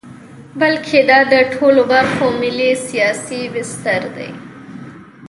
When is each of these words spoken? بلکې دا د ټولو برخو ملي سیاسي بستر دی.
بلکې 0.59 0.97
دا 1.09 1.19
د 1.31 1.33
ټولو 1.53 1.81
برخو 1.91 2.25
ملي 2.41 2.71
سیاسي 2.87 3.41
بستر 3.53 4.01
دی. 4.15 4.29